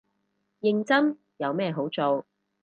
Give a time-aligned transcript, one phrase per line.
[0.61, 2.25] 認真，有咩好做